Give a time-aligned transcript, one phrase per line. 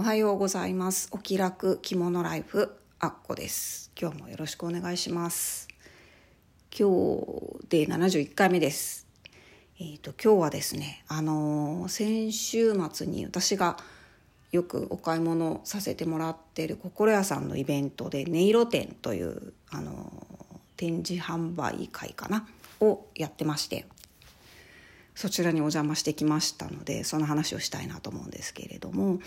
[0.00, 1.10] おはようございます。
[1.12, 3.92] お気楽着物ライフあっこです。
[4.00, 5.68] 今日もよろしくお願いします。
[6.74, 9.06] 今日で71回目です。
[9.78, 13.76] えっ、と今日はですね、あのー先週末に私が
[14.52, 22.48] よくお買い物させてもらってる心屋さんのイベントで音色展というあのー展示販売会かな
[22.80, 23.84] をやってまして。
[25.20, 29.20] そちらにお邪魔してきましたのでその話をしたいなと思うんですけれども。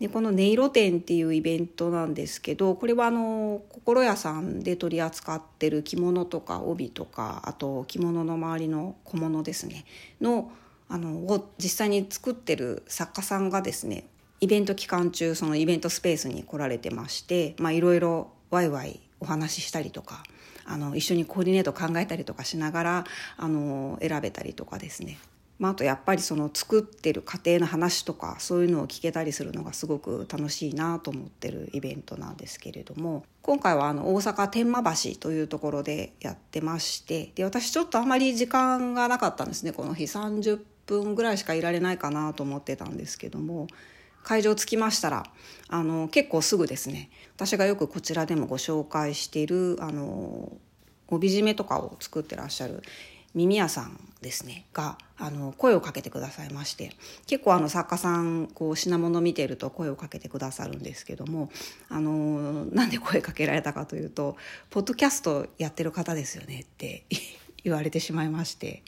[0.00, 9.84] でこの音色展っていうイベントなんですけどこれはあの心屋さんで取り扱ってる着物とか帯とかあと着物の周りの小物ですね。
[10.20, 10.50] の
[10.88, 14.08] あのを実際に作ってる作家さんがですね
[14.40, 20.24] イベント期間中そのイベントスペースに来られてましていろいろワイワイお話ししたりとか
[20.64, 23.04] あの一緒にコーディネート考えたりとかしながら
[23.36, 25.18] あの選べたりとかですね。
[25.58, 39.72] まあ、あとやっぱりその作ってる過程の話とかそういうのを聞けたりするのがすごく楽しいなと思ってるイベントなんですけれども今回はあの大阪天満橋というところでやってましてで私ちょっとあまり時間がなかったんですね。
[39.72, 43.66] この日30分ぐらいしかいられないかなと思ってたんですけども
[44.22, 45.24] 会場着きましたら
[45.68, 47.10] あの結構すぐですね。
[47.34, 50.52] 私がよくこちらでもご紹介しているあの
[51.08, 52.82] 帯締めとかを作ってらっしゃる
[53.36, 54.64] 耳屋さんですね。
[54.72, 56.90] があの声をかけてくださいまして
[57.26, 61.50] 結構あの作家さんこう品物見てると声をかけてくださるんですけども
[61.88, 64.36] あのなんで声かけられたかというと
[64.70, 67.04] 「ポッドキャストやってる方ですよね」って
[67.62, 68.82] 言われてしまいまして。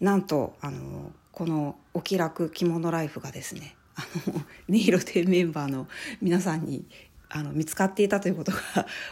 [0.00, 5.86] なんとあのこの「お気楽着物ライフ」がですねあの音色亭メンバーの
[6.20, 6.84] 皆さんに
[7.34, 8.58] あの見つかっていたということが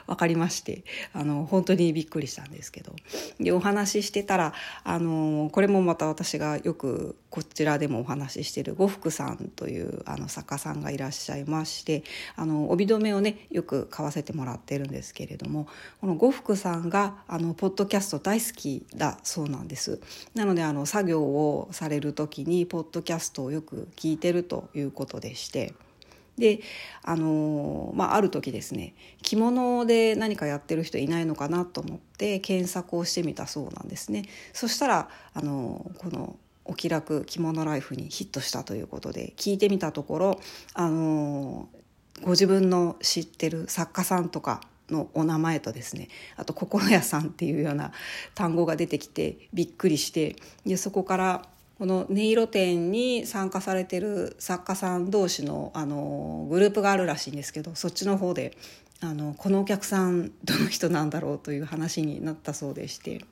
[0.06, 2.94] 分かりまして あの本当にびっくりしたんですけど
[3.40, 12.04] でお話ししてたらあのこれもまた私がよくこちらでもお話ししてる呉服さんというあの作家さんがいらっしゃいまして
[12.36, 15.66] あの帯留めをねよく買わせてもらってるんですけれども
[16.00, 20.00] この呉服さんがあのポッドキャスト大好きだそうなんです。
[20.34, 25.74] なのであの作業をされる時にポッドキャストをよく聞いてるということでして。
[26.42, 26.61] で
[27.05, 34.25] あのまあ、ある時ですね着物で何かやってる人いないのかなと思って検索をしてみたそうなんですね。
[34.53, 40.41] そしたらあのこの「お気楽着物ライフ」にヒットしたということで聞いてみたところ
[40.75, 41.69] あの
[42.23, 44.61] ご自分の知ってる作家さんとか
[44.91, 47.92] のお名前とですねあと「心屋さん」っていうような
[48.35, 50.35] 単語が出てきてびっくりして
[50.67, 51.48] でそこから
[51.82, 58.56] この音色展に参加されてる作家さん同士のあのグループがあるらしいんですけどそっちの方で
[59.00, 63.24] あのこのお客さんどの人なんだろうという話になったそうでして。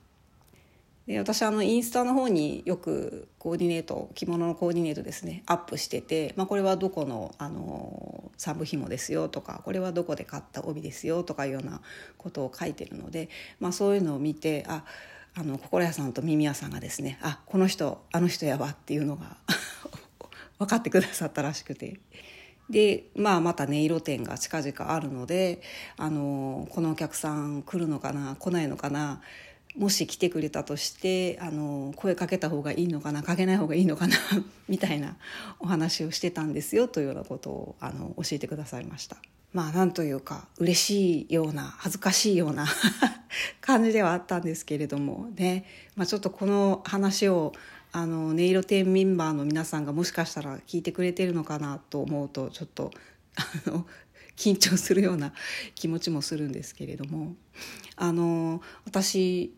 [1.07, 11.81] で私あのインスタの方によくコーディネート着物のコーディネートですねアップしてて、まあ、これはどこのあのサブ紐ですよとかこれはどこで買った帯ですよとかいうような
[12.17, 13.29] ことを書いてるので、
[13.61, 14.83] まあ、そういうのを見てあ
[15.33, 19.37] あの心屋さんと耳屋さんがですねあこの人あの人やわっていうのが
[20.59, 21.99] 分かってくださったらしくて
[22.69, 25.61] で、まあ、また音色展が近々あるので
[25.97, 29.21] あのこのお客さん来るのかな来ないのかな
[29.75, 34.17] もし来てくれたとしてあの声かけた方がいいのかなかけない方がいいのかな
[34.67, 35.17] みたいな
[35.59, 39.17] お話をしてたんですよというようなことをあの教えてくださいました。
[39.53, 42.65] まあなんというか嬉しいような恥ずかしいような
[43.59, 47.53] 感じではあったんですけれどもね、まあ、ちょっとこの話を
[47.91, 52.91] あの音色店メンバーの皆さんがもしかしたら聞いてくれてるのかなと思うとちょっと
[53.35, 53.85] あの
[54.37, 55.33] 緊張するような
[55.75, 57.35] 気持ちもするんですけれども。
[57.97, 59.53] あの私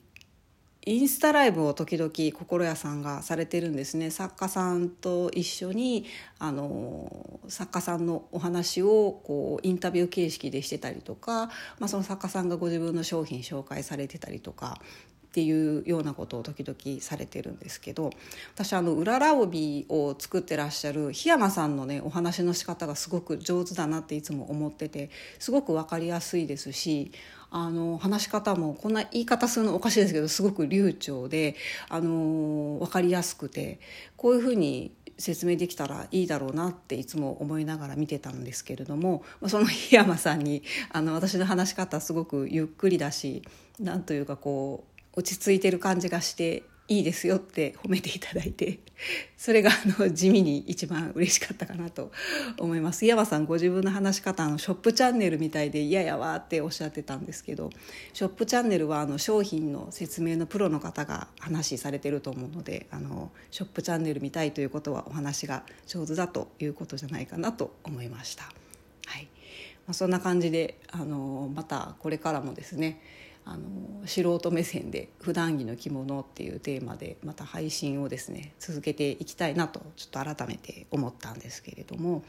[0.85, 4.11] インスタライブを時々心屋さんがされてるんですね。
[4.11, 6.05] 作家さんと一緒に
[6.39, 11.47] あの作家さんのお話をこうインタビュー形式でしてたりとか、
[11.79, 14.77] まあ、その作家さんがご自分の商品紹介されてたりとか
[15.27, 18.11] っていうようなことを時々されてるんですけど
[18.53, 25.09] 私あのうらら帯を作ってらっしゃる檜山さんのねお話の仕方がすごく上手だなっていつも思ってて
[25.39, 27.11] すごく分かりやすいですし
[27.55, 31.55] あの話し方もこんな言い方するのおかしいですけどすごく流暢で
[31.87, 33.79] あの分かりやすくて
[34.17, 43.43] こういうふうに説明できたらいいだろうなっていつも思いながら見てたんですけれどもその檜山さんにあの私の話し方すごくゆっくりだし
[43.79, 44.85] なんというかこ
[45.15, 48.79] う落ち着いてる感じがしていいですよって褒めていただいて
[49.37, 52.11] それがあの地味に一番嬉しかったかなと
[52.59, 57.69] 思います山さんご自分の話し方のショップチャンネルみたいで嫌やわっておっしゃってたんですけど
[58.11, 68.43] ショップチャンネルはあの商品の説明のプロの方が話されてると思うのであのショップチャンネル見たいということはお話が上手だということじゃないかなと思いました。
[69.05, 69.23] はい
[69.85, 73.01] まあ、そんな感じであのまたこれからもですね
[73.45, 82.23] あの素人目線で「普段着の着物」っていうテーマでまた配信をですね続けていきたいなとちょっと改めて思ったんですけれども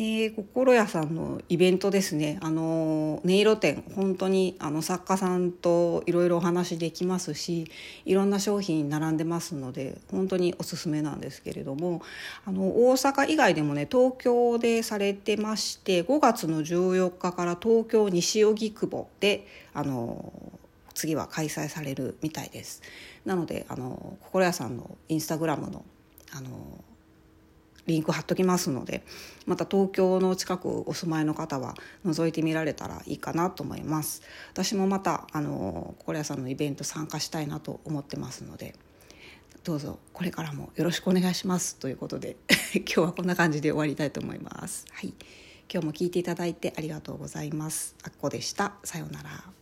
[0.00, 7.70] で心屋さんのイベントですねあの音色展本当にあの作家さんといろいろお話できますし
[8.06, 12.00] いろんな商品並んでますので本当におすすめなんですけれども
[12.46, 20.32] あの大阪以外でもね東京でされてまして5月の14日から東京西荻窪であの
[20.94, 22.80] 次は開催されるみたいです。
[23.26, 25.84] なのであの心屋さんのインスタグラムの
[26.32, 26.82] あの
[27.90, 29.02] リンク貼っときますので
[29.46, 31.74] また東京の近くお住まいの方は
[32.06, 34.22] 覗いてみられたらいいかなと思います。
[34.52, 38.74] 私もまたあの心屋さんのイベント参加したいなと思ってますので
[39.64, 41.76] どうぞこれからもよろしくお願いします。
[41.76, 42.36] ということで
[42.74, 44.86] 今日はこんな感じで終わりたいと思います。
[44.92, 45.14] はい。
[45.72, 47.94] 今日も聞いていただいてありがとうございます。
[48.02, 48.74] あっこでした。
[48.82, 49.59] さようなら。